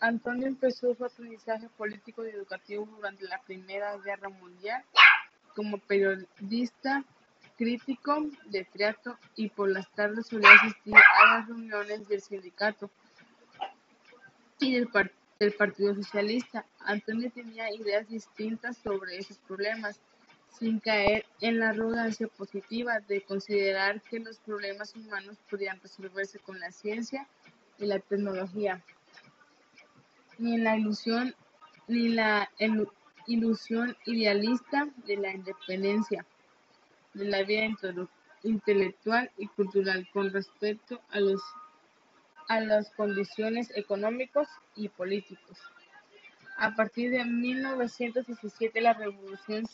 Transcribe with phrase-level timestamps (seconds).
[0.00, 4.82] Antonio empezó su aprendizaje político y educativo durante la Primera Guerra Mundial
[5.54, 7.04] como periodista,
[7.58, 12.90] crítico de teatro y por las tardes solía asistir a las reuniones del sindicato
[14.58, 14.88] y del,
[15.38, 16.64] del Partido Socialista.
[16.80, 20.00] Antonio tenía ideas distintas sobre esos problemas,
[20.58, 26.58] sin caer en la arrogancia positiva de considerar que los problemas humanos podían resolverse con
[26.58, 27.26] la ciencia
[27.78, 28.82] y la tecnología,
[30.40, 31.34] ni en la ilusión
[31.86, 32.50] ni la
[33.26, 36.24] ilusión idealista de la independencia
[37.14, 37.66] de la vida
[38.42, 41.42] intelectual y cultural con respecto a los
[42.48, 45.58] a las condiciones económicos y políticos.
[46.56, 49.64] A partir de 1917, la Revolución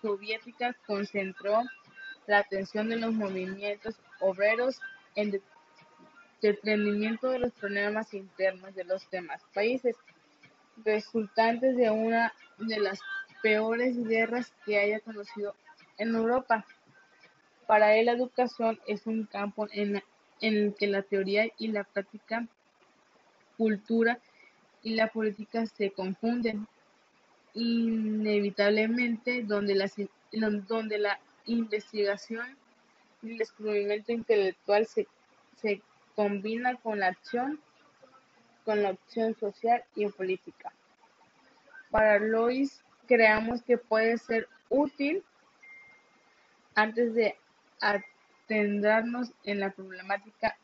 [0.00, 1.62] Soviética concentró
[2.28, 4.80] la atención de los movimientos obreros
[5.16, 5.42] en
[6.42, 9.96] detrimento de los problemas internos de los demás países,
[10.84, 13.00] resultantes de una de las
[13.42, 15.54] peores guerras que haya conocido
[15.98, 16.66] en Europa.
[17.66, 20.02] Para él, la educación es un campo en,
[20.40, 22.48] el que la teoría y la práctica,
[23.56, 24.18] cultura
[24.82, 26.66] y la política se confunden,
[27.54, 29.88] inevitablemente donde,
[30.66, 32.56] donde la investigación
[33.22, 35.06] y el descubrimiento intelectual se,
[35.60, 35.80] se
[36.14, 37.60] combina con la acción
[39.38, 40.72] social y política.
[41.90, 45.22] Para Lois, creamos que puede ser útil
[46.74, 47.36] antes de
[47.80, 50.56] atendernos en la problemática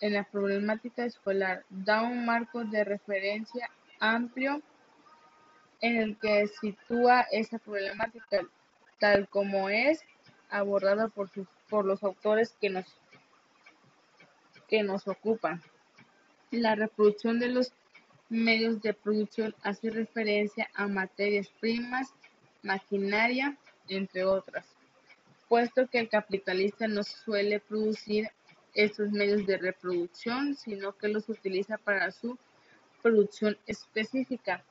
[0.00, 4.62] en la problemática escolar, da un marco de referencia amplio
[5.80, 8.42] en el que sitúa esa problemática
[8.98, 10.04] tal como es
[10.50, 12.86] abordada por, sus, por los autores que nos,
[14.68, 15.62] que nos ocupan.
[16.50, 17.72] La reproducción de los
[18.28, 22.14] medios de producción hace referencia a materias primas,
[22.62, 23.56] maquinaria,
[23.88, 24.66] entre otras,
[25.48, 28.30] puesto que el capitalista no suele producir
[28.74, 32.38] estos medios de reproducción, sino que los utiliza para su
[33.02, 34.62] producción específica.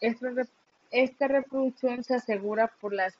[0.00, 3.14] Esta, reproducción se asegura por las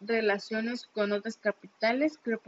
[0.00, 2.38] relaciones con otras capitales que